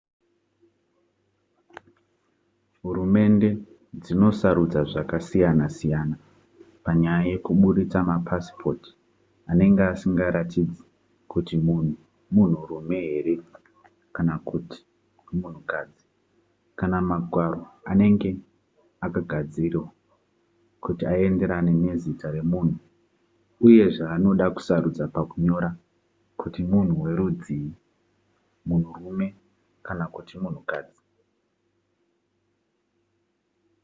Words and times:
hurumende 2.83 3.49
dzinosarudza 4.01 4.81
zvakasiyana-siyana 4.91 6.15
panyaya 6.83 7.23
yekubudisa 7.31 7.99
mapasipoti 8.09 8.91
anenge 9.51 9.83
asingaratidzi 9.93 10.83
kuti 11.31 11.55
munhu 11.67 11.93
munhurume 12.33 12.97
here 13.11 13.35
kana 14.15 14.33
kuti 14.49 14.77
munhukadzi 15.39 16.03
kana 16.79 16.97
magwaro 17.09 17.61
anenge 17.91 18.31
akagadziridzwa 19.05 19.87
kuti 20.83 21.03
aenderane 21.13 21.71
nezita 21.83 22.27
remunhu 22.37 22.77
uye 23.65 23.85
zvaanoda 23.95 24.45
kusarudza 24.55 25.05
pakunyora 25.15 25.69
kuti 26.39 26.61
munhu 26.71 26.93
werudzii 27.05 27.69
munhurume 28.67 29.27
kana 29.85 30.05
kuti 30.15 30.35
munhukadzi 30.43 30.99